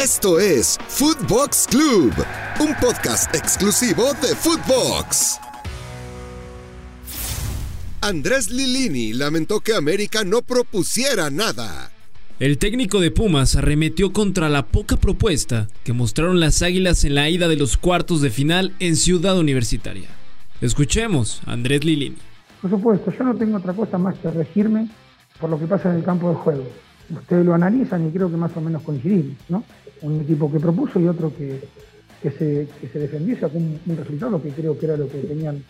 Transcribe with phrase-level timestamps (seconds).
[0.00, 2.12] Esto es Footbox Club,
[2.60, 5.40] un podcast exclusivo de Footbox.
[8.00, 11.90] Andrés Lilini lamentó que América no propusiera nada.
[12.38, 17.28] El técnico de Pumas arremetió contra la poca propuesta que mostraron las Águilas en la
[17.28, 20.10] ida de los cuartos de final en Ciudad Universitaria.
[20.60, 22.18] Escuchemos a Andrés Lilini.
[22.62, 24.88] Por supuesto, yo no tengo otra cosa más que regirme
[25.40, 26.87] por lo que pasa en el campo de juego.
[27.10, 29.64] Ustedes lo analizan y creo que más o menos coincidimos, ¿no?
[30.02, 31.60] Un equipo que propuso y otro que,
[32.22, 35.62] se, que defendió y sacó un, resultado que creo que era lo que tenían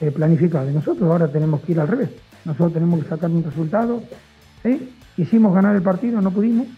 [0.00, 0.70] eh, planificado.
[0.70, 2.10] Y nosotros ahora tenemos que ir al revés.
[2.44, 4.02] Nosotros tenemos que sacar un resultado.
[4.62, 4.92] ¿sí?
[5.16, 6.68] Hicimos ganar el partido, no pudimos.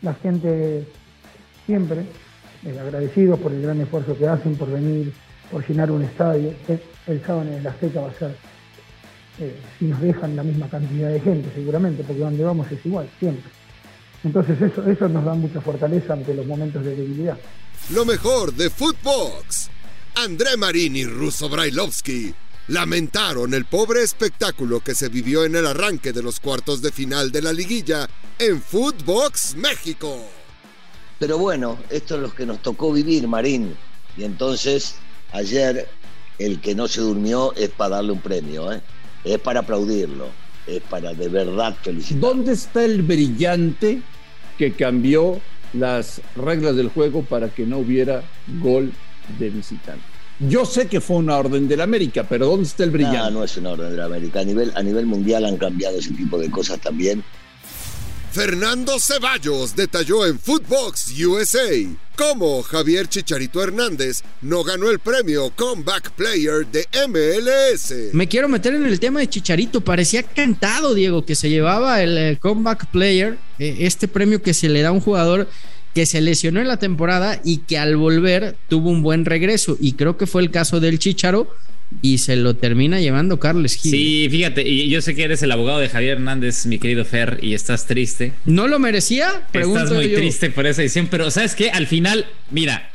[0.00, 0.86] La gente
[1.66, 2.04] siempre
[2.64, 5.12] eh, agradecidos por el gran esfuerzo que hacen, por venir,
[5.50, 6.52] por llenar un estadio.
[6.68, 8.12] El, en el Azteca va a
[9.38, 13.08] eh, si nos dejan la misma cantidad de gente, seguramente, porque donde vamos es igual,
[13.18, 13.50] siempre.
[14.24, 17.38] Entonces eso, eso nos da mucha fortaleza ante los momentos de debilidad.
[17.90, 19.70] Lo mejor de Footbox.
[20.14, 22.34] André Marín y Russo Brailovsky
[22.68, 27.32] lamentaron el pobre espectáculo que se vivió en el arranque de los cuartos de final
[27.32, 28.08] de la liguilla
[28.38, 30.18] en Footbox México.
[31.18, 33.76] Pero bueno, esto es lo que nos tocó vivir, Marín.
[34.16, 34.96] Y entonces,
[35.32, 35.88] ayer,
[36.38, 38.80] el que no se durmió es para darle un premio, ¿eh?
[39.24, 40.28] Es para aplaudirlo,
[40.66, 42.28] es para de verdad felicitarlo.
[42.28, 44.02] ¿Dónde está el brillante
[44.58, 45.40] que cambió
[45.72, 48.22] las reglas del juego para que no hubiera
[48.60, 48.92] gol
[49.38, 50.04] de visitante?
[50.48, 53.18] Yo sé que fue una orden de la América, pero ¿dónde está el brillante?
[53.18, 54.40] No, no es una orden de la América.
[54.40, 57.22] A nivel, a nivel mundial han cambiado ese tipo de cosas también.
[58.32, 61.68] Fernando Ceballos detalló en Footbox USA
[62.16, 68.14] cómo Javier Chicharito Hernández no ganó el premio Comeback Player de MLS.
[68.14, 69.82] Me quiero meter en el tema de Chicharito.
[69.82, 74.70] Parecía cantado, Diego, que se llevaba el eh, Comeback Player, eh, este premio que se
[74.70, 75.50] le da a un jugador
[75.94, 79.76] que se lesionó en la temporada y que al volver tuvo un buen regreso.
[79.78, 81.54] Y creo que fue el caso del Chicharo
[82.00, 83.90] y se lo termina llevando Carles Gil.
[83.90, 87.38] Sí, fíjate, y yo sé que eres el abogado de Javier Hernández, mi querido Fer,
[87.42, 88.32] y estás triste.
[88.44, 89.46] ¿No lo merecía?
[89.52, 91.70] Pregunto estás muy triste por esa edición, pero ¿sabes qué?
[91.70, 92.90] Al final, mira.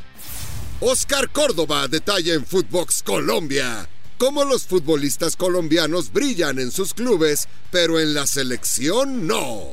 [0.80, 3.88] Oscar Córdoba detalla en Footbox Colombia
[4.18, 9.72] cómo los futbolistas colombianos brillan en sus clubes, pero en la selección no.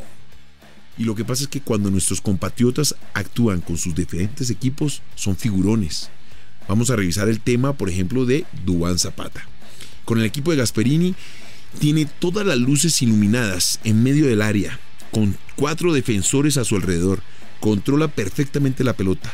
[0.97, 5.35] Y lo que pasa es que cuando nuestros compatriotas actúan con sus diferentes equipos, son
[5.35, 6.09] figurones.
[6.68, 9.48] Vamos a revisar el tema, por ejemplo, de Dubán Zapata.
[10.03, 11.16] Con el equipo de Gasperini
[11.80, 14.80] tiene todas las luces iluminadas en medio del área,
[15.12, 17.22] con cuatro defensores a su alrededor.
[17.59, 19.31] Controla perfectamente la pelota.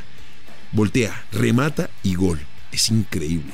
[0.72, 2.40] Voltea, remata y gol.
[2.72, 3.54] Es increíble.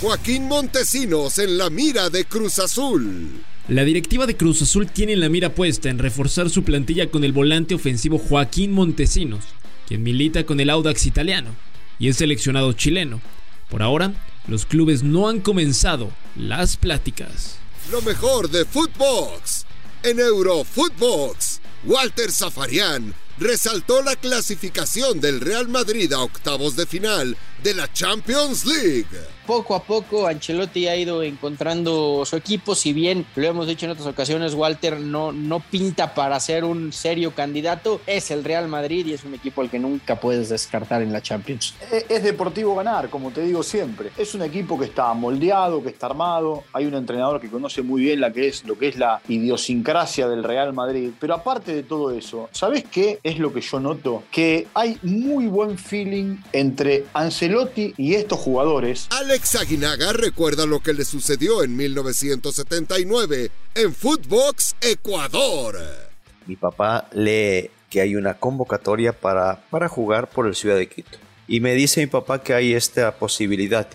[0.00, 3.42] Joaquín Montesinos en la mira de Cruz Azul.
[3.68, 7.32] La directiva de Cruz Azul tiene la mira puesta en reforzar su plantilla con el
[7.32, 9.44] volante ofensivo Joaquín Montesinos,
[9.86, 11.67] quien milita con el Audax italiano
[11.98, 13.20] y es seleccionado chileno.
[13.68, 14.12] Por ahora,
[14.46, 17.56] los clubes no han comenzado las pláticas.
[17.90, 19.66] Lo mejor de Footbox.
[20.02, 27.74] En Eurofootbox, Walter Zafarian resaltó la clasificación del Real Madrid a octavos de final de
[27.74, 29.06] la Champions League
[29.48, 33.92] poco a poco Ancelotti ha ido encontrando su equipo, si bien lo hemos dicho en
[33.92, 39.06] otras ocasiones, Walter no, no pinta para ser un serio candidato, es el Real Madrid
[39.06, 41.74] y es un equipo al que nunca puedes descartar en la Champions.
[42.10, 44.10] Es, deportivo ganar, como te digo siempre.
[44.18, 48.02] Es un equipo que está moldeado, que está armado, hay un entrenador que conoce muy
[48.02, 51.84] bien la que es, lo que es la idiosincrasia del Real Madrid, pero aparte de
[51.84, 54.24] todo eso, ¿sabes qué es lo que yo noto?
[54.30, 59.08] Que hay muy buen feeling entre Ancelotti y estos jugadores.
[59.18, 65.78] Alex Aguinaga recuerda lo que le sucedió en 1979 en Footbox Ecuador.
[66.46, 71.18] Mi papá lee que hay una convocatoria para, para jugar por el Ciudad de Quito.
[71.46, 73.88] Y me dice mi papá que hay esta posibilidad.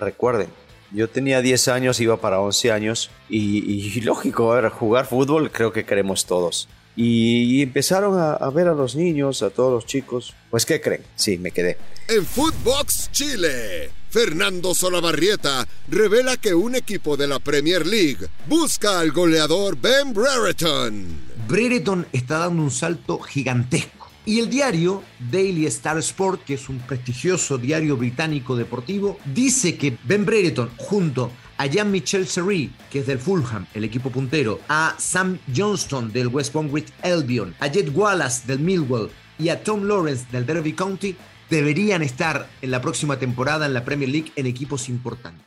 [0.00, 0.48] Recuerden,
[0.92, 6.24] yo tenía 10 años, iba para 11 años y, lógico, jugar fútbol creo que queremos
[6.26, 6.68] todos.
[6.96, 10.34] Y, empezaron a, a, ver a los niños, a todos los chicos.
[10.50, 11.02] Pues, ¿qué creen?
[11.16, 11.76] Sí, me quedé.
[12.08, 19.12] En Footbox Chile Fernando Solabarrieta revela que un equipo de la Premier League busca al
[19.12, 21.04] goleador Ben Brereton.
[21.46, 24.10] Brereton está dando un salto gigantesco.
[24.24, 29.98] Y el diario Daily Star Sport, que es un prestigioso diario británico deportivo, dice que
[30.04, 35.38] Ben Brereton junto a Jean-Michel Seri, que es del Fulham, el equipo puntero, a Sam
[35.54, 40.46] Johnston del West Bromwich Albion, a Jet Wallace del Millwall y a Tom Lawrence del
[40.46, 41.14] Derby County
[41.50, 45.44] deberían estar en la próxima temporada en la Premier League en equipos importantes.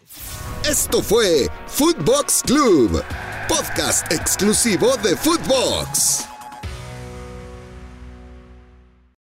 [0.70, 3.04] Esto fue Footbox Club,
[3.48, 6.29] podcast exclusivo de Footbox.